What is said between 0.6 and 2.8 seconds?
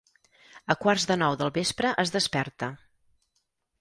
A quarts de nou del vespre es desperta.